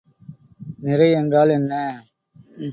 [0.79, 1.73] நிறை என்றால் என்ன?